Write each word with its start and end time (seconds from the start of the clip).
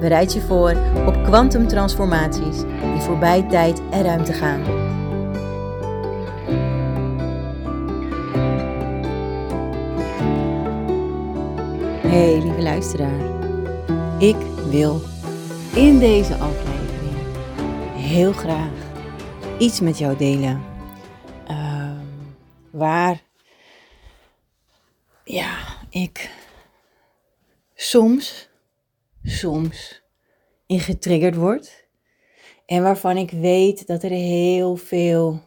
Bereid 0.00 0.32
je 0.32 0.40
voor 0.40 0.76
op 1.06 1.24
kwantumtransformaties 1.24 2.60
die 2.60 3.00
voorbij 3.00 3.42
tijd 3.42 3.82
en 3.90 4.02
ruimte 4.02 4.32
gaan. 4.32 4.62
Hey 12.00 12.38
lieve 12.42 12.62
luisteraar, 12.62 13.20
ik 14.18 14.36
wil 14.70 15.00
in 15.74 15.98
deze 15.98 16.34
aflevering 16.34 17.16
heel 17.94 18.32
graag 18.32 18.70
iets 19.58 19.80
met 19.80 19.98
jou 19.98 20.16
delen. 20.16 20.62
Ehm, 21.46 21.96
waar 22.70 23.22
ja, 25.24 25.56
ik 25.90 26.30
soms 27.74 28.48
soms 29.26 30.02
in 30.66 30.80
getriggerd 30.80 31.34
word. 31.34 31.84
En 32.66 32.82
waarvan 32.82 33.16
ik 33.16 33.30
weet 33.30 33.86
dat 33.86 34.02
er 34.02 34.10
heel 34.10 34.76
veel 34.76 35.40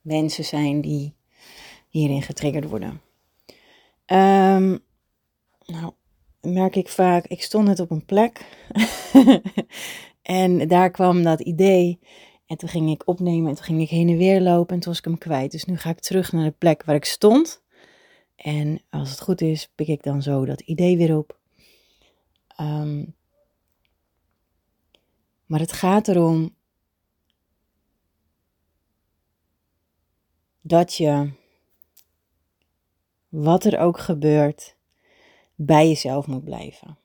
mensen 0.00 0.44
zijn 0.44 0.80
die 0.80 1.14
hierin 1.88 2.22
getriggerd 2.22 2.68
worden. 2.68 3.00
Um, 4.06 4.82
nou, 5.66 5.92
merk 6.40 6.76
ik 6.76 6.88
vaak, 6.88 7.26
ik 7.26 7.42
stond 7.42 7.66
net 7.66 7.80
op 7.80 7.90
een 7.90 8.04
plek. 8.04 8.40
en 10.22 10.68
daar 10.68 10.90
kwam 10.90 11.22
dat 11.22 11.40
idee. 11.40 11.98
En 12.46 12.56
toen 12.56 12.68
ging 12.68 12.90
ik 12.90 13.08
opnemen 13.08 13.48
en 13.48 13.54
toen 13.54 13.64
ging 13.64 13.80
ik 13.80 13.88
heen 13.88 14.08
en 14.08 14.16
weer 14.16 14.40
lopen 14.40 14.74
en 14.74 14.80
toen 14.80 14.92
was 14.92 14.98
ik 14.98 15.04
hem 15.04 15.18
kwijt. 15.18 15.50
Dus 15.50 15.64
nu 15.64 15.76
ga 15.76 15.90
ik 15.90 16.00
terug 16.00 16.32
naar 16.32 16.44
de 16.44 16.54
plek 16.58 16.84
waar 16.84 16.94
ik 16.94 17.04
stond. 17.04 17.62
En 18.36 18.82
als 18.90 19.10
het 19.10 19.20
goed 19.20 19.40
is, 19.40 19.70
pik 19.74 19.88
ik 19.88 20.02
dan 20.02 20.22
zo 20.22 20.44
dat 20.44 20.60
idee 20.60 20.96
weer 20.96 21.16
op. 21.16 21.38
Ehm, 22.56 23.04
maar 25.46 25.60
het 25.60 25.72
gaat 25.72 26.08
erom 26.08 26.54
dat 30.60 30.94
je, 30.94 31.32
wat 33.28 33.64
er 33.64 33.78
ook 33.78 33.98
gebeurt, 33.98 34.76
bij 35.54 35.88
jezelf 35.88 36.26
moet 36.26 36.44
blijven. 36.44 36.98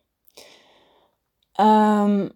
Um, 1.59 2.31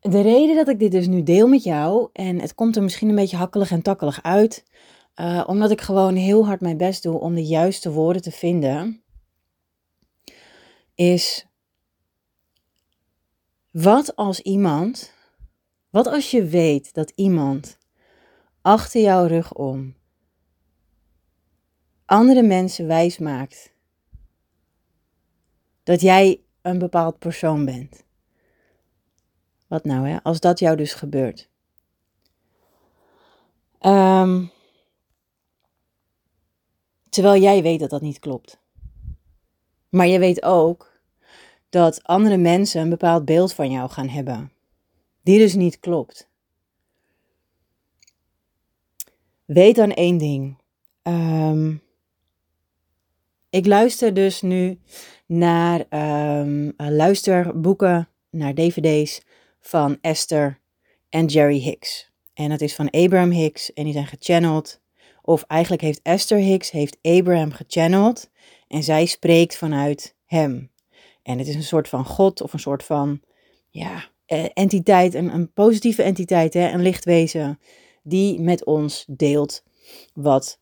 de 0.00 0.20
reden 0.20 0.56
dat 0.56 0.68
ik 0.68 0.78
dit 0.78 0.92
dus 0.92 1.06
nu 1.06 1.22
deel 1.22 1.48
met 1.48 1.62
jou, 1.62 2.08
en 2.12 2.40
het 2.40 2.54
komt 2.54 2.76
er 2.76 2.82
misschien 2.82 3.08
een 3.08 3.14
beetje 3.14 3.36
hakkelig 3.36 3.70
en 3.70 3.82
takkelig 3.82 4.22
uit, 4.22 4.64
uh, 5.16 5.44
omdat 5.46 5.70
ik 5.70 5.80
gewoon 5.80 6.14
heel 6.14 6.46
hard 6.46 6.60
mijn 6.60 6.76
best 6.76 7.02
doe 7.02 7.20
om 7.20 7.34
de 7.34 7.46
juiste 7.46 7.92
woorden 7.92 8.22
te 8.22 8.30
vinden 8.30 9.02
is 10.98 11.46
wat 13.70 14.16
als 14.16 14.40
iemand, 14.40 15.12
wat 15.90 16.06
als 16.06 16.30
je 16.30 16.44
weet 16.44 16.94
dat 16.94 17.12
iemand 17.14 17.78
achter 18.62 19.00
jouw 19.00 19.26
rug 19.26 19.54
om 19.54 19.96
andere 22.04 22.42
mensen 22.42 22.86
wijs 22.86 23.18
maakt 23.18 23.72
dat 25.82 26.00
jij 26.00 26.42
een 26.62 26.78
bepaald 26.78 27.18
persoon 27.18 27.64
bent. 27.64 28.04
Wat 29.66 29.84
nou 29.84 30.08
hè, 30.08 30.22
als 30.22 30.40
dat 30.40 30.58
jou 30.58 30.76
dus 30.76 30.94
gebeurt. 30.94 31.50
Ehm, 33.78 34.46
terwijl 37.08 37.42
jij 37.42 37.62
weet 37.62 37.80
dat 37.80 37.90
dat 37.90 38.02
niet 38.02 38.18
klopt. 38.18 38.60
Maar 39.88 40.06
je 40.06 40.18
weet 40.18 40.42
ook 40.42 40.87
dat 41.68 42.02
andere 42.02 42.36
mensen 42.36 42.80
een 42.80 42.88
bepaald 42.88 43.24
beeld 43.24 43.52
van 43.52 43.70
jou 43.70 43.90
gaan 43.90 44.08
hebben, 44.08 44.52
die 45.22 45.38
dus 45.38 45.54
niet 45.54 45.78
klopt. 45.78 46.28
Weet 49.44 49.76
dan 49.76 49.92
één 49.92 50.18
ding. 50.18 50.58
Ehm, 51.02 51.74
ik 53.50 53.66
luister 53.66 54.14
dus 54.14 54.42
nu 54.42 54.78
naar 55.26 55.84
um, 56.40 56.72
luisterboeken, 56.76 58.08
naar 58.30 58.54
dvd's 58.54 59.22
van 59.60 59.98
Esther 60.00 60.60
en 61.08 61.26
Jerry 61.26 61.60
Hicks. 61.60 62.10
En 62.34 62.48
dat 62.48 62.60
is 62.60 62.74
van 62.74 62.90
Abraham 62.90 63.30
Hicks 63.30 63.72
en 63.72 63.84
die 63.84 63.92
zijn 63.92 64.06
gechanneld. 64.06 64.80
Of 65.22 65.42
eigenlijk 65.42 65.82
heeft 65.82 66.00
Esther 66.02 66.38
Hicks 66.38 66.70
heeft 66.70 66.98
Abraham 67.02 67.52
gechanneld 67.52 68.30
en 68.68 68.82
zij 68.82 69.06
spreekt 69.06 69.56
vanuit 69.56 70.14
hem. 70.26 70.70
En 71.28 71.38
het 71.38 71.48
is 71.48 71.54
een 71.54 71.62
soort 71.62 71.88
van 71.88 72.04
God 72.04 72.40
of 72.40 72.52
een 72.52 72.58
soort 72.58 72.84
van 72.84 73.20
ja, 73.68 74.08
eh, 74.26 74.44
entiteit, 74.54 75.14
een, 75.14 75.34
een 75.34 75.52
positieve 75.52 76.02
entiteit, 76.02 76.54
hè, 76.54 76.70
een 76.70 76.82
lichtwezen, 76.82 77.60
die 78.02 78.40
met 78.40 78.64
ons 78.64 79.04
deelt 79.08 79.62
wat, 80.14 80.60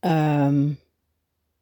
um, 0.00 0.78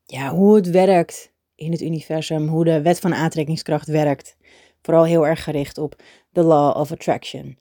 ja, 0.05 0.35
hoe 0.35 0.57
het 0.57 0.71
werkt 0.71 1.33
in 1.55 1.73
het 1.73 1.81
universum, 1.81 2.49
hoe 2.49 2.65
de 2.65 2.83
wet 2.83 3.01
van 3.01 3.15
aantrekkingskracht 3.15 3.87
werkt. 3.87 4.37
Vooral 4.83 5.05
heel 5.05 5.27
erg 5.27 5.45
gericht 5.45 5.79
op 5.79 6.03
the 6.33 6.43
law 6.43 6.77
of 6.77 6.93
attraction. 6.93 7.59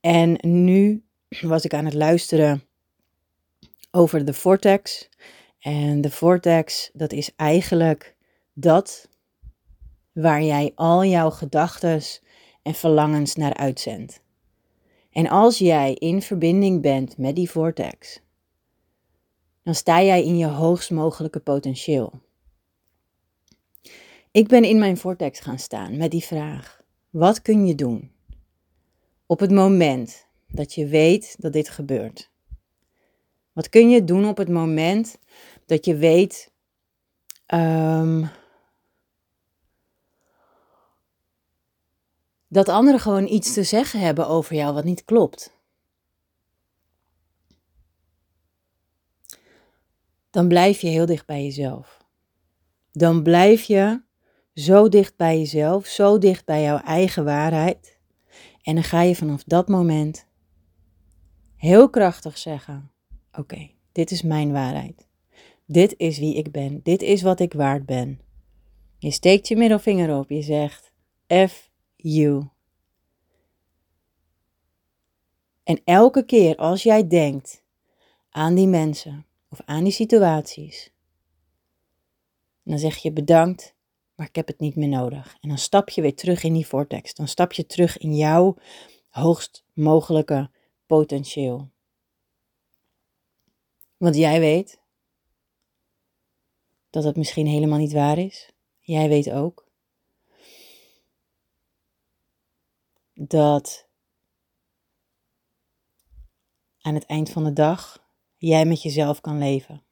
En 0.00 0.38
nu 0.42 1.04
was 1.40 1.64
ik 1.64 1.74
aan 1.74 1.84
het 1.84 1.94
luisteren 1.94 2.64
over 3.90 4.24
de 4.24 4.34
vortex. 4.34 5.08
En 5.58 6.00
de 6.00 6.10
vortex, 6.10 6.90
dat 6.92 7.12
is 7.12 7.30
eigenlijk 7.36 8.16
dat 8.52 9.08
waar 10.20 10.42
jij 10.42 10.72
al 10.74 11.04
jouw 11.04 11.30
gedachten 11.30 12.02
en 12.62 12.74
verlangens 12.74 13.34
naar 13.34 13.54
uitzendt. 13.54 14.22
En 15.10 15.28
als 15.28 15.58
jij 15.58 15.94
in 15.94 16.22
verbinding 16.22 16.82
bent 16.82 17.18
met 17.18 17.36
die 17.36 17.50
vortex, 17.50 18.20
dan 19.62 19.74
sta 19.74 20.02
jij 20.02 20.24
in 20.24 20.36
je 20.36 20.46
hoogst 20.46 20.90
mogelijke 20.90 21.40
potentieel. 21.40 22.12
Ik 24.30 24.48
ben 24.48 24.64
in 24.64 24.78
mijn 24.78 24.96
vortex 24.96 25.40
gaan 25.40 25.58
staan 25.58 25.96
met 25.96 26.10
die 26.10 26.24
vraag: 26.24 26.82
wat 27.10 27.42
kun 27.42 27.66
je 27.66 27.74
doen 27.74 28.10
op 29.26 29.40
het 29.40 29.50
moment 29.50 30.26
dat 30.48 30.74
je 30.74 30.86
weet 30.86 31.36
dat 31.38 31.52
dit 31.52 31.68
gebeurt? 31.68 32.30
Wat 33.52 33.68
kun 33.68 33.90
je 33.90 34.04
doen 34.04 34.28
op 34.28 34.36
het 34.36 34.48
moment 34.48 35.18
dat 35.66 35.84
je 35.84 35.96
weet 35.96 36.52
um, 37.54 38.30
dat 42.52 42.68
anderen 42.68 43.00
gewoon 43.00 43.26
iets 43.26 43.52
te 43.52 43.62
zeggen 43.62 44.00
hebben 44.00 44.28
over 44.28 44.54
jou 44.54 44.74
wat 44.74 44.84
niet 44.84 45.04
klopt. 45.04 45.58
Dan 50.30 50.48
blijf 50.48 50.80
je 50.80 50.88
heel 50.88 51.06
dicht 51.06 51.26
bij 51.26 51.44
jezelf. 51.44 52.04
Dan 52.92 53.22
blijf 53.22 53.62
je 53.62 54.00
zo 54.54 54.88
dicht 54.88 55.16
bij 55.16 55.38
jezelf, 55.38 55.86
zo 55.86 56.18
dicht 56.18 56.44
bij 56.44 56.62
jouw 56.62 56.78
eigen 56.78 57.24
waarheid. 57.24 57.98
En 58.62 58.74
dan 58.74 58.84
ga 58.84 59.02
je 59.02 59.16
vanaf 59.16 59.44
dat 59.44 59.68
moment 59.68 60.26
heel 61.56 61.90
krachtig 61.90 62.38
zeggen: 62.38 62.90
Oké, 63.32 63.70
dit 63.92 64.10
is 64.10 64.22
mijn 64.22 64.52
waarheid. 64.52 65.06
Dit 65.66 65.94
is 65.96 66.18
wie 66.18 66.34
ik 66.34 66.50
ben. 66.50 66.80
Dit 66.82 67.02
is 67.02 67.22
wat 67.22 67.40
ik 67.40 67.52
waard 67.52 67.86
ben. 67.86 68.20
Je 68.98 69.10
steekt 69.10 69.48
je 69.48 69.56
middelvinger 69.56 70.18
op. 70.18 70.30
Je 70.30 70.42
zegt: 70.42 70.92
F 71.48 71.69
you. 72.02 72.48
En 75.62 75.80
elke 75.84 76.24
keer 76.24 76.56
als 76.56 76.82
jij 76.82 77.06
denkt 77.06 77.62
aan 78.30 78.54
die 78.54 78.66
mensen 78.66 79.26
of 79.48 79.60
aan 79.64 79.84
die 79.84 79.92
situaties, 79.92 80.92
dan 82.62 82.78
zeg 82.78 82.96
je 82.96 83.12
bedankt, 83.12 83.74
maar 84.14 84.26
ik 84.26 84.36
heb 84.36 84.46
het 84.46 84.58
niet 84.58 84.76
meer 84.76 84.88
nodig. 84.88 85.36
En 85.40 85.48
dan 85.48 85.58
stap 85.58 85.88
je 85.88 86.02
weer 86.02 86.14
terug 86.14 86.42
in 86.42 86.52
die 86.52 86.66
vortex. 86.66 87.14
Dan 87.14 87.28
stap 87.28 87.52
je 87.52 87.66
terug 87.66 87.98
in 87.98 88.16
jouw 88.16 88.56
hoogst 89.08 89.64
mogelijke 89.72 90.50
potentieel. 90.86 91.70
Want 93.96 94.16
jij 94.16 94.40
weet 94.40 94.80
dat 96.90 97.04
het 97.04 97.16
misschien 97.16 97.46
helemaal 97.46 97.78
niet 97.78 97.92
waar 97.92 98.18
is. 98.18 98.52
jij 98.78 99.08
weet 99.08 99.30
ook 99.30 99.69
dat 103.22 103.88
aan 106.80 106.94
het 106.94 107.06
eind 107.06 107.30
van 107.30 107.44
de 107.44 107.52
dag 107.52 108.08
jij 108.36 108.64
met 108.64 108.82
jezelf 108.82 109.20
kan 109.20 109.38
leven. 109.38 109.84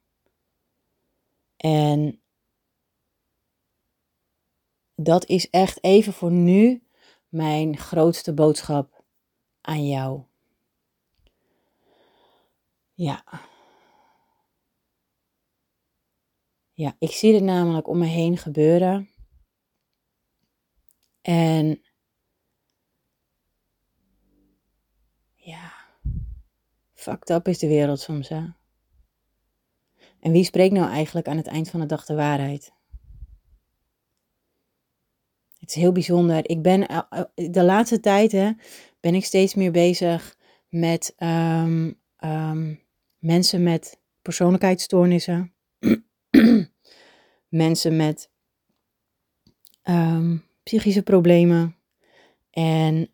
En 1.57 2.23
dat 4.95 5.27
is 5.27 5.51
echt 5.51 5.85
even 5.85 6.13
voor 6.13 6.31
nu 6.31 6.83
mijn 7.29 7.77
grootste 7.77 8.35
boodschap 8.35 9.05
aan 9.61 9.87
jou. 9.87 10.23
Ja. 12.95 13.25
Ja, 16.73 16.97
ik 16.99 17.11
zie 17.11 17.35
het 17.35 17.43
namelijk 17.43 17.89
om 17.89 17.99
me 17.99 18.07
heen 18.07 18.37
gebeuren. 18.37 19.11
En 21.21 21.83
ja, 25.49 25.73
fucked 27.09 27.31
up 27.31 27.49
is 27.49 27.59
de 27.59 27.67
wereld 27.67 28.01
soms, 28.01 28.29
hè. 28.29 28.45
En 30.21 30.33
wie 30.33 30.45
spreekt 30.45 30.75
nou 30.75 30.91
eigenlijk 30.91 31.29
aan 31.29 31.37
het 31.37 31.47
eind 31.47 31.71
van 31.71 31.81
de 31.81 31.87
dag 31.87 32.05
de 32.05 32.15
waarheid? 32.15 32.73
Het 35.59 35.69
is 35.69 35.75
heel 35.75 35.93
bijzonder. 35.93 36.51
Ik 36.51 36.63
ben 36.63 36.87
eh, 36.89 37.01
eh, 37.11 37.23
de 37.35 37.63
laatste 37.65 38.01
tijd 38.01 38.33
hè, 38.33 38.51
ben 39.01 39.15
ik 39.15 39.25
steeds 39.25 39.55
meer 39.55 39.71
bezig 39.71 40.37
met 40.69 41.15
um, 41.19 41.99
um, 42.25 42.81
mensen 43.19 43.63
met 43.63 43.99
persoonlijkheidsstoornissen, 44.23 45.53
mensen 47.49 47.97
met 47.97 48.31
um, 49.85 50.45
psychische 50.63 51.03
problemen. 51.03 51.77
En 52.51 53.11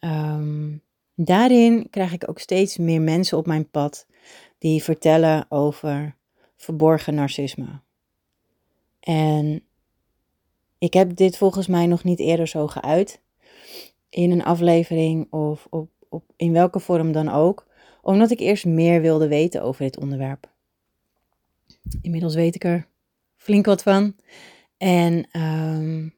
daarin 1.14 1.90
krijg 1.90 2.12
ik 2.12 2.28
ook 2.28 2.38
steeds 2.38 2.76
meer 2.76 3.00
mensen 3.00 3.38
op 3.38 3.46
mijn 3.46 3.70
pad 3.70 4.06
die 4.58 4.82
vertellen 4.82 5.50
over 5.50 6.16
verborgen 6.56 7.14
narcisme. 7.14 7.80
En 9.00 9.62
ik 10.78 10.94
heb 10.94 11.16
dit 11.16 11.36
volgens 11.36 11.66
mij 11.66 11.86
nog 11.86 12.04
niet 12.04 12.20
eerder 12.20 12.48
zo 12.48 12.66
geuit 12.66 13.22
in 14.08 14.30
een 14.30 14.44
aflevering 14.44 15.32
of 15.32 15.66
op, 15.70 15.90
op, 16.08 16.24
in 16.36 16.52
welke 16.52 16.80
vorm 16.80 17.12
dan 17.12 17.28
ook, 17.28 17.66
omdat 18.02 18.30
ik 18.30 18.38
eerst 18.40 18.64
meer 18.64 19.00
wilde 19.00 19.28
weten 19.28 19.62
over 19.62 19.82
dit 19.82 19.98
onderwerp. 19.98 20.52
Inmiddels 22.02 22.34
weet 22.34 22.54
ik 22.54 22.64
er 22.64 22.88
flink 23.36 23.66
wat 23.66 23.82
van. 23.82 24.16
En 24.76 25.40
um, 25.40 26.14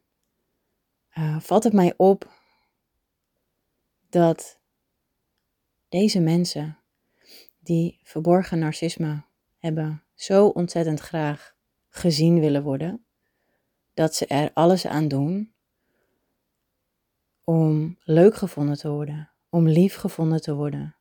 valt 1.40 1.64
het 1.64 1.72
mij 1.72 1.94
op 1.96 2.30
dat 4.08 4.58
deze 5.88 6.20
mensen 6.20 6.78
die 7.58 8.00
verborgen 8.02 8.58
narcisme 8.58 9.24
hebben, 9.58 10.02
zo 10.14 10.46
ontzettend 10.46 11.00
graag 11.00 11.54
gezien 11.88 12.40
willen 12.40 12.62
worden, 12.62 13.04
dat 13.94 14.14
ze 14.14 14.26
er 14.26 14.50
alles 14.54 14.86
aan 14.86 15.08
doen 15.08 15.52
om 17.44 17.98
leuk 18.00 18.34
gevonden 18.34 18.78
te 18.78 18.88
worden, 18.88 19.30
om 19.48 19.68
lief 19.68 19.94
gevonden 19.94 20.40
te 20.40 20.54
worden, 20.54 20.96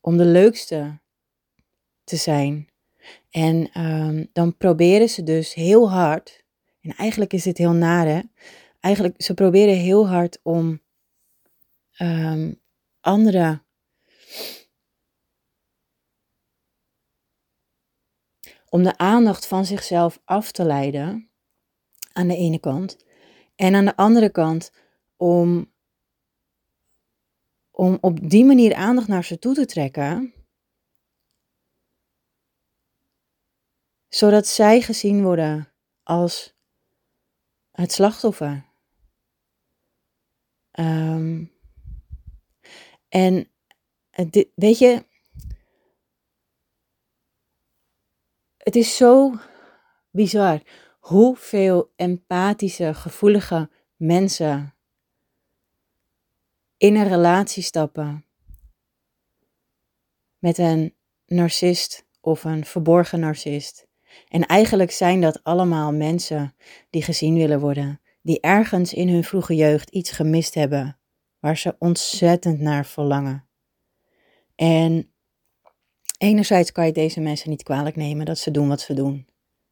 om 0.00 0.16
de 0.16 0.24
leukste 0.24 0.98
te 2.04 2.16
zijn. 2.16 2.68
En 3.30 3.80
um, 3.82 4.28
dan 4.32 4.56
proberen 4.56 5.08
ze 5.08 5.22
dus 5.22 5.54
heel 5.54 5.90
hard, 5.90 6.44
en 6.80 6.90
eigenlijk 6.90 7.32
is 7.32 7.42
dit 7.42 7.58
heel 7.58 7.72
nare, 7.72 8.28
eigenlijk 8.80 9.22
ze 9.22 9.34
proberen 9.34 9.76
heel 9.76 10.08
hard 10.08 10.40
om 10.42 10.80
um, 11.98 12.62
anderen 13.04 13.64
om 18.74 18.82
de 18.82 18.98
aandacht 18.98 19.46
van 19.46 19.64
zichzelf 19.64 20.20
af 20.24 20.52
te 20.52 20.64
leiden, 20.64 21.30
aan 22.12 22.28
de 22.28 22.36
ene 22.36 22.58
kant. 22.58 23.04
En 23.54 23.74
aan 23.74 23.84
de 23.84 23.96
andere 23.96 24.30
kant 24.30 24.72
om, 25.16 25.72
om 27.70 27.98
op 28.00 28.30
die 28.30 28.44
manier 28.44 28.74
aandacht 28.74 29.08
naar 29.08 29.24
ze 29.24 29.38
toe 29.38 29.54
te 29.54 29.66
trekken, 29.66 30.34
zodat 34.08 34.46
zij 34.46 34.80
gezien 34.80 35.22
worden 35.22 35.72
als 36.02 36.56
het 37.70 37.92
slachtoffer. 37.92 38.72
Um, 40.72 41.53
en 43.14 43.48
weet 44.54 44.78
je, 44.78 45.04
Het 48.64 48.76
is 48.76 48.96
zo 48.96 49.34
bizar 50.10 50.62
hoeveel 50.98 51.92
empathische, 51.96 52.94
gevoelige 52.94 53.70
mensen 53.96 54.74
in 56.76 56.96
een 56.96 57.08
relatie 57.08 57.62
stappen 57.62 58.24
met 60.38 60.58
een 60.58 60.94
narcist 61.26 62.06
of 62.20 62.44
een 62.44 62.64
verborgen 62.64 63.20
narcist. 63.20 63.86
En 64.28 64.46
eigenlijk 64.46 64.90
zijn 64.90 65.20
dat 65.20 65.44
allemaal 65.44 65.92
mensen 65.92 66.54
die 66.90 67.02
gezien 67.02 67.34
willen 67.34 67.60
worden, 67.60 68.00
die 68.22 68.40
ergens 68.40 68.94
in 68.94 69.08
hun 69.08 69.24
vroege 69.24 69.54
jeugd 69.54 69.90
iets 69.90 70.10
gemist 70.10 70.54
hebben, 70.54 70.98
waar 71.44 71.56
ze 71.56 71.76
ontzettend 71.78 72.60
naar 72.60 72.86
verlangen. 72.86 73.46
En 74.54 75.12
Enerzijds 76.18 76.72
kan 76.72 76.86
je 76.86 76.92
deze 76.92 77.20
mensen 77.20 77.50
niet 77.50 77.62
kwalijk 77.62 77.96
nemen 77.96 78.26
dat 78.26 78.38
ze 78.38 78.50
doen 78.50 78.68
wat 78.68 78.80
ze 78.80 78.94
doen. 78.94 79.26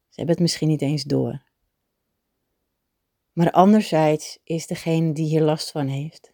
Ze 0.09 0.15
hebben 0.15 0.35
het 0.35 0.43
misschien 0.43 0.67
niet 0.67 0.81
eens 0.81 1.03
door. 1.03 1.43
Maar 3.31 3.51
anderzijds 3.51 4.39
is 4.43 4.67
degene 4.67 5.13
die 5.13 5.25
hier 5.25 5.41
last 5.41 5.71
van 5.71 5.87
heeft. 5.87 6.33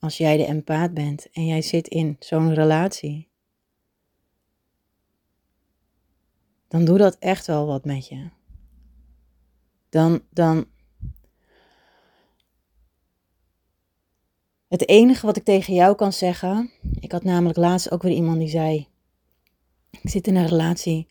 Als 0.00 0.16
jij 0.16 0.36
de 0.36 0.46
empaat 0.46 0.94
bent 0.94 1.30
en 1.30 1.46
jij 1.46 1.62
zit 1.62 1.88
in 1.88 2.16
zo'n 2.18 2.54
relatie, 2.54 3.28
dan 6.68 6.84
doe 6.84 6.98
dat 6.98 7.16
echt 7.18 7.46
wel 7.46 7.66
wat 7.66 7.84
met 7.84 8.08
je. 8.08 8.30
Dan, 9.88 10.22
dan 10.30 10.66
Het 14.68 14.88
enige 14.88 15.26
wat 15.26 15.36
ik 15.36 15.44
tegen 15.44 15.74
jou 15.74 15.94
kan 15.94 16.12
zeggen, 16.12 16.70
ik 17.00 17.12
had 17.12 17.24
namelijk 17.24 17.58
laatst 17.58 17.90
ook 17.90 18.02
weer 18.02 18.12
iemand 18.12 18.38
die 18.38 18.48
zei: 18.48 18.88
Ik 19.90 20.10
zit 20.10 20.26
in 20.26 20.36
een 20.36 20.46
relatie 20.46 21.08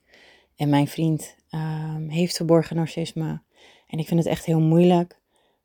en 0.56 0.70
mijn 0.70 0.88
vriend 0.88 1.36
um, 1.52 2.10
heeft 2.10 2.36
verborgen 2.36 2.76
narcisme. 2.76 3.42
En 3.88 4.00
ik 4.00 4.08
vind 4.08 4.20
het 4.20 4.30
echt 4.30 4.46
heel 4.46 4.60
moeilijk, 4.60 5.20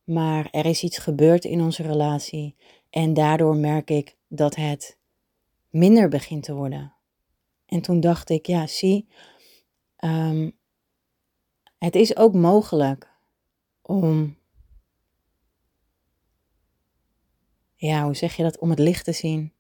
maar 0.04 0.48
er 0.50 0.66
is 0.66 0.82
iets 0.82 0.98
gebeurd 0.98 1.44
in 1.44 1.60
onze 1.60 1.82
relatie 1.82 2.56
en 2.90 3.14
daardoor 3.14 3.56
merk 3.56 3.90
ik 3.90 4.16
dat 4.28 4.54
het 4.54 4.96
minder 5.70 6.08
begint 6.08 6.42
te 6.42 6.54
worden. 6.54 6.94
En 7.66 7.80
toen 7.80 8.00
dacht 8.00 8.30
ik: 8.30 8.46
Ja, 8.46 8.66
zie, 8.66 9.08
um, 10.04 10.52
het 11.78 11.94
is 11.94 12.16
ook 12.16 12.34
mogelijk 12.34 13.10
om 13.82 14.36
ja, 17.82 18.04
hoe 18.04 18.14
zeg 18.14 18.36
je 18.36 18.42
dat, 18.42 18.58
om 18.58 18.70
het 18.70 18.78
licht 18.78 19.04
te 19.04 19.12
zien. 19.12 19.52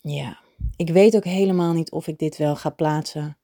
Ja, 0.00 0.38
ik 0.76 0.90
weet 0.90 1.16
ook 1.16 1.24
helemaal 1.24 1.72
niet 1.72 1.90
of 1.90 2.06
ik 2.06 2.18
dit 2.18 2.36
wel 2.36 2.56
ga 2.56 2.70
plaatsen. 2.70 3.36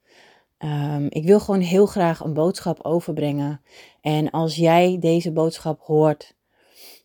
Um, 0.58 1.06
ik 1.08 1.24
wil 1.24 1.40
gewoon 1.40 1.60
heel 1.60 1.86
graag 1.86 2.20
een 2.20 2.34
boodschap 2.34 2.80
overbrengen. 2.82 3.60
En 4.00 4.30
als 4.30 4.56
jij 4.56 4.98
deze 4.98 5.32
boodschap 5.32 5.80
hoort, 5.80 6.36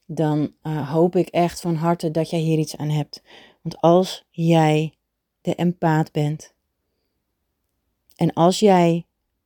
dan 0.06 0.54
uh, 0.64 0.92
hoop 0.92 1.16
ik 1.16 1.28
echt 1.28 1.62
van 1.62 1.76
harte 1.76 2.12
dat 2.12 2.30
jij 2.30 2.40
hier 2.40 2.58
iets 2.58 2.78
aan 2.78 2.90
hebt. 2.90 3.24
Want 3.62 3.82
als 3.82 4.26
jij 4.30 4.94
de 5.42 5.56
empaat 5.56 6.12
bent 6.12 6.54
en 8.16 8.34
als 8.34 8.60
jij 8.60 9.06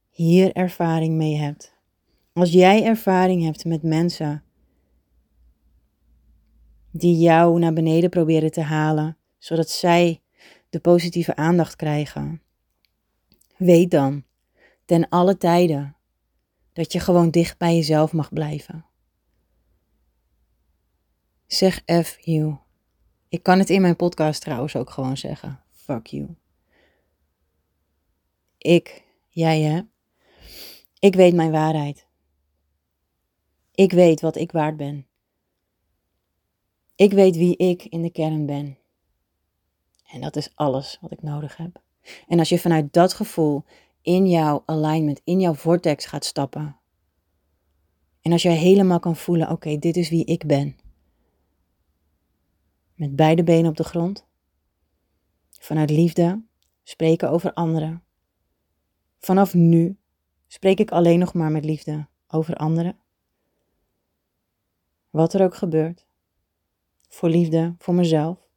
hier 0.09 0.53
ervaring 0.53 1.15
mee 1.15 1.35
hebt, 1.35 1.77
als 2.33 2.51
jij 2.51 2.83
ervaring 2.83 3.43
hebt 3.43 3.65
met 3.65 3.83
mensen 3.83 4.43
die 6.91 7.17
jou 7.17 7.59
naar 7.59 7.73
beneden 7.73 8.09
proberen 8.09 8.51
te 8.51 8.61
halen, 8.61 9.17
zodat 9.37 9.69
zij 9.69 10.21
de 10.69 10.79
positieve 10.79 11.35
aandacht 11.35 11.75
krijgen, 11.75 12.41
weet 13.57 13.91
dan 13.91 14.23
ten 14.85 15.09
alle 15.09 15.37
tijden 15.37 15.95
dat 16.73 16.91
je 16.91 16.99
gewoon 16.99 17.31
dicht 17.31 17.57
bij 17.57 17.75
jezelf 17.75 18.13
mag 18.13 18.33
blijven. 18.33 18.85
Zeg 21.47 21.81
F 22.03 22.17
you. 22.19 22.57
Ik 23.29 23.43
kan 23.43 23.59
het 23.59 23.69
in 23.69 23.81
mijn 23.81 23.95
podcast 23.95 24.41
trouwens 24.41 24.75
ook 24.75 24.89
gewoon 24.89 25.17
zeggen. 25.17 25.63
Fuck 25.71 26.07
you. 26.07 26.35
ik, 28.57 29.03
jij 29.29 29.61
hè, 29.61 29.81
ik 30.99 31.15
weet 31.15 31.33
mijn 31.33 31.51
waarheid. 31.51 32.07
Ik 33.79 33.91
weet 33.91 34.21
wat 34.21 34.35
ik 34.35 34.51
waard 34.51 34.77
ben. 34.77 35.07
Ik 36.95 37.11
weet 37.11 37.35
wie 37.35 37.57
ik 37.57 37.85
in 37.85 38.01
de 38.01 38.09
kern 38.09 38.45
ben. 38.45 38.77
En 40.05 40.21
dat 40.21 40.35
is 40.35 40.51
alles 40.55 40.97
wat 41.01 41.11
ik 41.11 41.21
nodig 41.21 41.57
heb. 41.57 41.81
En 42.27 42.39
als 42.39 42.49
je 42.49 42.59
vanuit 42.59 42.93
dat 42.93 43.13
gevoel 43.13 43.63
in 44.01 44.27
jouw 44.29 44.63
alignment, 44.65 45.21
in 45.23 45.39
jouw 45.39 45.53
vortex 45.53 46.05
gaat 46.05 46.25
stappen. 46.25 46.79
En 48.21 48.31
als 48.31 48.41
jij 48.41 48.55
helemaal 48.55 48.99
kan 48.99 49.15
voelen, 49.15 49.49
oké, 49.49 49.77
dit 49.77 49.97
is 49.97 50.09
wie 50.09 50.25
ik 50.25 50.45
ben. 50.45 50.77
Met 52.95 53.15
beide 53.15 53.43
benen 53.43 53.69
op 53.69 53.77
de 53.77 53.83
grond. 53.83 54.27
Vanuit 55.49 55.89
liefde, 55.89 56.43
spreken 56.83 57.29
over 57.29 57.53
anderen. 57.53 58.03
Vanaf 59.19 59.53
nu 59.53 59.97
spreek 60.47 60.79
ik 60.79 60.91
alleen 60.91 61.19
nog 61.19 61.33
maar 61.33 61.51
met 61.51 61.65
liefde 61.65 62.07
over 62.27 62.55
anderen. 62.55 62.97
Wat 65.09 65.33
er 65.33 65.43
ook 65.43 65.55
gebeurt. 65.55 66.05
Voor 67.09 67.29
liefde, 67.29 67.75
voor 67.77 67.93
mezelf. 67.93 68.47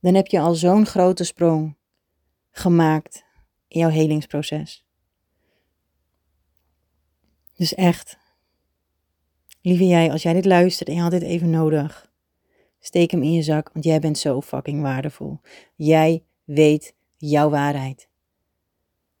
Dan 0.00 0.14
heb 0.14 0.26
je 0.26 0.40
al 0.40 0.54
zo'n 0.54 0.86
grote 0.86 1.24
sprong 1.24 1.76
gemaakt 2.50 3.24
in 3.68 3.80
jouw 3.80 3.90
helingsproces. 3.90 4.86
Dus 7.56 7.74
echt, 7.74 8.18
lieve 9.60 9.86
jij, 9.86 10.10
als 10.10 10.22
jij 10.22 10.32
dit 10.32 10.44
luistert 10.44 10.88
en 10.88 10.94
je 10.94 11.00
had 11.00 11.10
dit 11.10 11.22
even 11.22 11.50
nodig, 11.50 12.12
steek 12.80 13.10
hem 13.10 13.22
in 13.22 13.32
je 13.32 13.42
zak, 13.42 13.70
want 13.72 13.84
jij 13.84 14.00
bent 14.00 14.18
zo 14.18 14.40
fucking 14.40 14.82
waardevol. 14.82 15.40
Jij 15.74 16.24
weet 16.44 16.94
jouw 17.16 17.50
waarheid. 17.50 18.08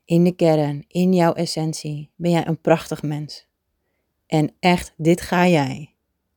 In 0.08 0.24
de 0.24 0.32
kern, 0.32 0.84
in 0.86 1.14
jouw 1.14 1.32
essentie, 1.32 2.10
ben 2.16 2.30
jij 2.30 2.46
een 2.46 2.60
prachtig 2.60 3.02
mens. 3.02 3.46
En 4.26 4.52
echt, 4.60 4.92
dit 4.96 5.20
ga 5.20 5.46
jij 5.46 5.94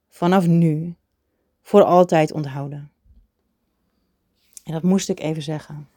vanaf 0.09 0.47
nu 0.47 0.95
voor 1.61 1.83
altijd 1.83 2.31
onthouden. 2.31 2.91
En 4.63 4.73
dat 4.73 4.83
moest 4.83 5.09
ik 5.09 5.19
even 5.19 5.41
zeggen. 5.41 5.87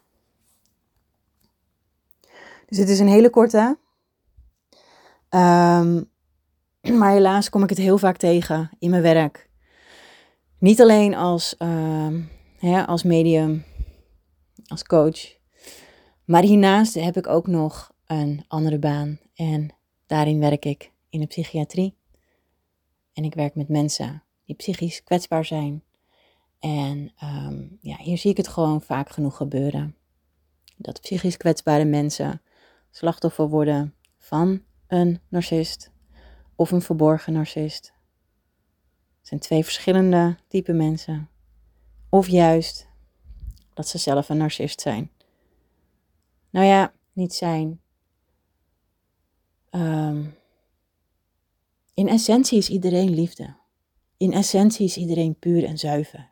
Dus 2.66 2.78
dit 2.78 2.88
is 2.88 2.98
een 2.98 3.08
hele 3.08 3.30
korte. 3.30 3.78
Um, 5.30 6.10
maar 6.98 7.12
helaas 7.12 7.50
kom 7.50 7.62
ik 7.62 7.68
het 7.68 7.78
heel 7.78 7.98
vaak 7.98 8.16
tegen 8.16 8.70
in 8.78 8.90
mijn 8.90 9.02
werk. 9.02 9.50
Niet 10.58 10.80
alleen 10.80 11.14
als, 11.14 11.54
uh, 11.58 12.14
hè, 12.58 12.86
als 12.86 13.02
medium, 13.02 13.64
als 14.66 14.84
coach. 14.84 15.42
Maar 16.24 16.42
hiernaast 16.42 16.94
heb 16.94 17.16
ik 17.16 17.26
ook 17.26 17.46
nog 17.46 17.92
een 18.06 18.44
andere 18.48 18.78
baan. 18.78 19.18
En 19.34 19.74
daarin 20.06 20.38
werk 20.40 20.64
ik 20.64 20.92
in 21.08 21.20
de 21.20 21.26
psychiatrie. 21.26 21.96
En 23.12 23.24
ik 23.24 23.34
werk 23.34 23.54
met 23.54 23.68
mensen 23.68 24.22
die 24.44 24.56
psychisch 24.56 25.02
kwetsbaar 25.02 25.44
zijn. 25.44 25.82
En 26.58 27.12
um, 27.22 27.78
ja, 27.80 27.96
hier 27.96 28.18
zie 28.18 28.30
ik 28.30 28.36
het 28.36 28.48
gewoon 28.48 28.82
vaak 28.82 29.10
genoeg 29.10 29.36
gebeuren. 29.36 29.96
Dat 30.76 31.00
psychisch 31.00 31.36
kwetsbare 31.36 31.84
mensen 31.84 32.42
slachtoffer 32.90 33.48
worden 33.48 33.94
van 34.18 34.62
een 34.86 35.20
narcist 35.28 35.90
of 36.54 36.70
een 36.70 36.82
verborgen 36.82 37.32
narcist. 37.32 37.92
Het 39.18 39.28
zijn 39.28 39.40
twee 39.40 39.64
verschillende 39.64 40.36
type 40.48 40.72
mensen. 40.72 41.28
Of 42.08 42.28
juist 42.28 42.88
dat 43.74 43.88
ze 43.88 43.98
zelf 43.98 44.28
een 44.28 44.36
narcist 44.36 44.80
zijn. 44.80 45.10
Nou 46.54 46.66
ja, 46.66 46.92
niet 47.12 47.34
zijn. 47.34 47.80
Um, 49.70 50.34
in 51.94 52.08
essentie 52.08 52.58
is 52.58 52.68
iedereen 52.68 53.11
liefde. 53.11 53.56
In 54.16 54.32
essentie 54.32 54.87
is 54.87 54.96
iedereen 54.96 55.38
puur 55.38 55.64
en 55.64 55.78
zuiver. 55.78 56.30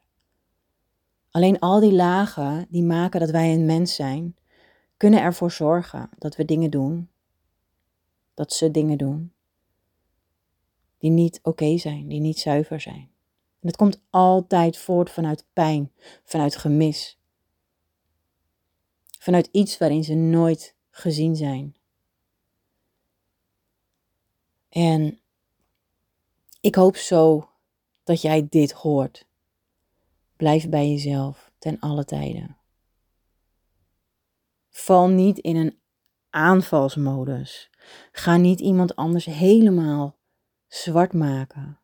Alleen 1.30 1.58
al 1.58 1.80
die 1.80 1.92
lagen 1.92 2.66
die 2.70 2.82
maken 2.82 3.20
dat 3.20 3.30
wij 3.30 3.52
een 3.52 3.66
mens 3.66 3.94
zijn, 3.94 4.36
kunnen 4.96 5.20
ervoor 5.20 5.50
zorgen 5.50 6.10
dat 6.18 6.36
we 6.36 6.44
dingen 6.44 6.70
doen, 6.70 7.08
dat 8.34 8.52
ze 8.52 8.70
dingen 8.70 8.98
doen, 8.98 9.32
die 10.98 11.10
niet 11.10 11.40
oké 11.42 11.78
zijn, 11.78 12.08
die 12.08 12.20
niet 12.20 12.38
zuiver 12.38 12.80
zijn. 12.80 13.10
En 13.60 13.68
het 13.68 13.76
komt 13.76 14.02
altijd 14.10 14.76
voort 14.76 15.10
vanuit 15.10 15.46
pijn, 15.52 15.92
vanuit 16.24 16.56
gemis, 16.56 17.21
vanuit 19.22 19.48
iets 19.52 19.78
waarin 19.78 20.04
ze 20.04 20.14
nooit 20.14 20.76
gezien 20.90 21.36
zijn. 21.36 21.76
En 24.68 25.20
ik 26.60 26.74
hoop 26.74 26.96
zo 26.96 27.50
dat 28.04 28.20
jij 28.20 28.46
dit 28.48 28.72
hoort. 28.72 29.26
Blijf 30.36 30.68
bij 30.68 30.88
jezelf 30.88 31.52
ten 31.58 31.78
alle 31.80 32.04
tijden. 32.04 32.56
Val 34.70 35.08
niet 35.08 35.38
in 35.38 35.56
een 35.56 35.78
aanvalsmodus. 36.30 37.70
Ga 38.12 38.36
niet 38.36 38.60
iemand 38.60 38.96
anders 38.96 39.24
helemaal 39.24 40.16
zwart 40.68 41.12
maken. 41.12 41.78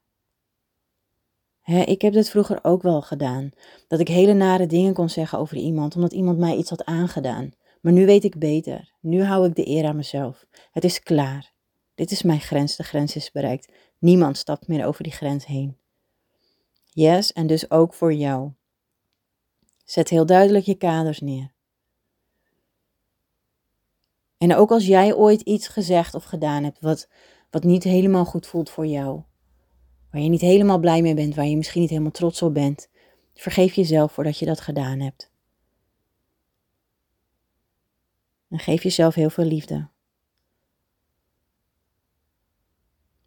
Ik 1.68 2.02
heb 2.02 2.12
dit 2.12 2.30
vroeger 2.30 2.58
ook 2.62 2.82
wel 2.82 3.02
gedaan. 3.02 3.50
Dat 3.88 4.00
ik 4.00 4.08
hele 4.08 4.32
nare 4.32 4.66
dingen 4.66 4.94
kon 4.94 5.08
zeggen 5.08 5.38
over 5.38 5.56
iemand, 5.56 5.94
omdat 5.94 6.12
iemand 6.12 6.38
mij 6.38 6.56
iets 6.56 6.70
had 6.70 6.84
aangedaan. 6.84 7.50
Maar 7.80 7.92
nu 7.92 8.06
weet 8.06 8.24
ik 8.24 8.38
beter. 8.38 8.92
Nu 9.00 9.22
hou 9.22 9.46
ik 9.46 9.54
de 9.54 9.68
eer 9.68 9.86
aan 9.86 9.96
mezelf. 9.96 10.46
Het 10.72 10.84
is 10.84 11.02
klaar. 11.02 11.52
Dit 11.94 12.10
is 12.10 12.22
mijn 12.22 12.40
grens. 12.40 12.76
De 12.76 12.82
grens 12.82 13.16
is 13.16 13.30
bereikt. 13.30 13.72
Niemand 13.98 14.36
stapt 14.36 14.68
meer 14.68 14.86
over 14.86 15.02
die 15.02 15.12
grens 15.12 15.46
heen. 15.46 15.76
Yes, 16.84 17.32
en 17.32 17.46
dus 17.46 17.70
ook 17.70 17.94
voor 17.94 18.14
jou. 18.14 18.50
Zet 19.84 20.08
heel 20.08 20.26
duidelijk 20.26 20.64
je 20.64 20.74
kaders 20.74 21.20
neer. 21.20 21.52
En 24.38 24.54
ook 24.54 24.70
als 24.70 24.86
jij 24.86 25.14
ooit 25.14 25.40
iets 25.40 25.68
gezegd 25.68 26.14
of 26.14 26.24
gedaan 26.24 26.64
hebt 26.64 26.80
wat, 26.80 27.08
wat 27.50 27.62
niet 27.64 27.84
helemaal 27.84 28.24
goed 28.24 28.46
voelt 28.46 28.70
voor 28.70 28.86
jou, 28.86 29.22
waar 30.10 30.20
je 30.20 30.28
niet 30.28 30.40
helemaal 30.40 30.78
blij 30.78 31.02
mee 31.02 31.14
bent, 31.14 31.34
waar 31.34 31.46
je 31.46 31.56
misschien 31.56 31.80
niet 31.80 31.90
helemaal 31.90 32.10
trots 32.10 32.42
op 32.42 32.54
bent, 32.54 32.88
vergeef 33.34 33.74
jezelf 33.74 34.12
voordat 34.12 34.38
je 34.38 34.46
dat 34.46 34.60
gedaan 34.60 35.00
hebt. 35.00 35.30
En 38.48 38.58
geef 38.58 38.82
jezelf 38.82 39.14
heel 39.14 39.30
veel 39.30 39.44
liefde. 39.44 39.88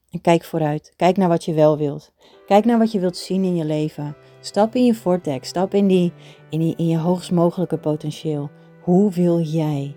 En 0.10 0.22
kijk 0.22 0.44
vooruit. 0.44 0.94
Kijk 0.96 1.18
naar 1.18 1.30
wat 1.30 1.46
je 1.46 1.54
wel 1.54 1.78
wilt. 1.78 2.14
Kijk 2.46 2.66
naar 2.66 2.78
wat 2.78 2.92
je 2.92 3.00
wilt 3.00 3.18
zien 3.18 3.44
in 3.44 3.56
je 3.56 3.66
leven. 3.66 4.16
Stap 4.40 4.76
in 4.76 4.86
je 4.86 4.94
vortex. 4.94 5.48
Stap 5.48 5.74
in, 5.74 5.88
die, 5.88 6.14
in, 6.50 6.60
die, 6.60 6.76
in 6.76 6.88
je 6.88 6.98
hoogst 6.98 7.32
mogelijke 7.32 7.78
potentieel. 7.78 8.50
Hoe 8.82 9.12
wil 9.12 9.40
jij 9.40 9.96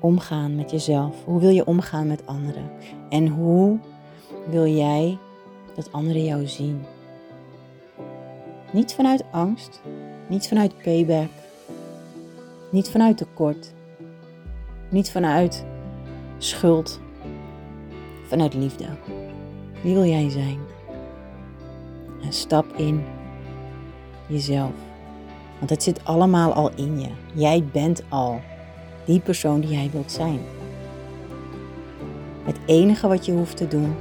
omgaan 0.00 0.56
met 0.56 0.70
jezelf? 0.70 1.24
Hoe 1.24 1.40
wil 1.40 1.50
je 1.50 1.66
omgaan 1.66 2.06
met 2.06 2.26
anderen? 2.26 2.70
En 3.08 3.28
hoe 3.28 3.78
wil 4.50 4.66
jij 4.66 5.18
dat 5.76 5.92
anderen 5.92 6.24
jou 6.24 6.46
zien? 6.46 6.84
Niet 8.72 8.94
vanuit 8.94 9.24
angst, 9.30 9.80
niet 10.28 10.48
vanuit 10.48 10.82
payback, 10.82 11.30
niet 12.70 12.88
vanuit 12.88 13.16
tekort, 13.16 13.72
niet 14.88 15.10
vanuit 15.10 15.64
schuld, 16.38 17.00
vanuit 18.26 18.54
liefde. 18.54 18.86
Wie 19.82 19.94
wil 19.94 20.04
jij 20.04 20.30
zijn? 20.30 20.58
En 22.22 22.32
stap 22.32 22.72
in 22.76 23.04
jezelf. 24.26 24.72
Want 25.58 25.70
het 25.70 25.82
zit 25.82 26.04
allemaal 26.04 26.52
al 26.52 26.70
in 26.74 27.00
je. 27.00 27.08
Jij 27.34 27.64
bent 27.72 28.02
al 28.08 28.40
die 29.04 29.20
persoon 29.20 29.60
die 29.60 29.70
jij 29.70 29.90
wilt 29.92 30.12
zijn. 30.12 30.40
Het 32.44 32.58
enige 32.66 33.08
wat 33.08 33.26
je 33.26 33.32
hoeft 33.32 33.56
te 33.56 33.68
doen 33.68 33.94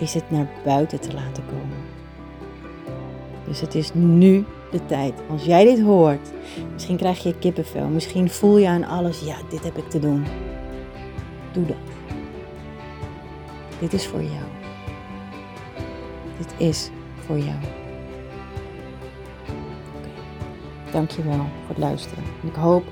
is 0.00 0.14
het 0.14 0.30
naar 0.30 0.48
buiten 0.64 1.00
te 1.00 1.12
laten 1.12 1.44
komen. 1.46 1.76
Dus 3.46 3.60
het 3.60 3.74
is 3.74 3.94
nu 3.94 4.44
de 4.70 4.86
tijd. 4.86 5.14
Als 5.30 5.44
jij 5.44 5.64
dit 5.64 5.80
hoort, 5.80 6.30
misschien 6.72 6.96
krijg 6.96 7.22
je 7.22 7.38
kippenvel, 7.38 7.86
misschien 7.86 8.30
voel 8.30 8.58
je 8.58 8.68
aan 8.68 8.84
alles, 8.84 9.20
ja, 9.20 9.36
dit 9.48 9.64
heb 9.64 9.76
ik 9.76 9.90
te 9.90 9.98
doen. 9.98 10.24
Doe 11.52 11.66
dat. 11.66 11.76
Dit 13.78 13.92
is 13.92 14.06
voor 14.06 14.22
jou. 14.22 14.44
Dit 16.38 16.54
is 16.56 16.90
voor 17.26 17.38
jou. 17.38 17.58
Okay. 17.58 17.78
Dankjewel 20.92 21.36
voor 21.36 21.68
het 21.68 21.78
luisteren. 21.78 22.24
En 22.42 22.48
ik 22.48 22.54
hoop, 22.54 22.84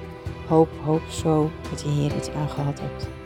hoop, 0.49 0.69
hoop 0.85 1.03
zo 1.09 1.51
dat 1.71 1.81
je 1.81 1.89
hier 1.89 2.17
iets 2.17 2.31
aan 2.31 2.49
gehad 2.49 2.81
hebt. 2.81 3.18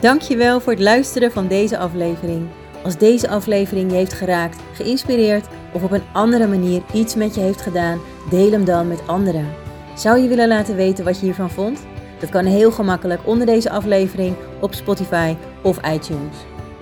Dankjewel 0.00 0.60
voor 0.60 0.72
het 0.72 0.82
luisteren 0.82 1.32
van 1.32 1.46
deze 1.46 1.78
aflevering. 1.78 2.48
Als 2.84 2.96
deze 2.96 3.28
aflevering 3.28 3.90
je 3.90 3.96
heeft 3.96 4.12
geraakt, 4.12 4.62
geïnspireerd 4.72 5.46
of 5.72 5.82
op 5.82 5.90
een 5.90 6.02
andere 6.12 6.46
manier 6.46 6.82
iets 6.92 7.14
met 7.14 7.34
je 7.34 7.40
heeft 7.40 7.60
gedaan, 7.60 8.00
deel 8.30 8.50
hem 8.50 8.64
dan 8.64 8.88
met 8.88 9.06
anderen. 9.06 9.46
Zou 9.94 10.18
je 10.18 10.28
willen 10.28 10.48
laten 10.48 10.76
weten 10.76 11.04
wat 11.04 11.18
je 11.18 11.24
hiervan 11.24 11.50
vond? 11.50 11.80
Dat 12.18 12.30
kan 12.30 12.44
heel 12.44 12.70
gemakkelijk 12.70 13.20
onder 13.24 13.46
deze 13.46 13.70
aflevering 13.70 14.36
op 14.60 14.74
Spotify 14.74 15.36
of 15.62 15.76
iTunes. 15.86 16.36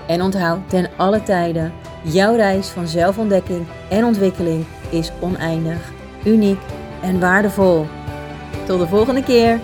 En 0.06 0.22
onthoud 0.22 0.68
ten 0.68 0.88
alle 0.96 1.22
tijden, 1.22 1.72
jouw 2.02 2.36
reis 2.36 2.68
van 2.68 2.88
zelfontdekking 2.88 3.66
en 3.90 4.04
ontwikkeling 4.04 4.64
is 4.90 5.12
oneindig, 5.20 5.92
uniek 6.24 6.60
en 7.02 7.20
waardevol. 7.20 7.86
Tot 8.66 8.78
de 8.78 8.86
volgende 8.86 9.22
keer! 9.22 9.60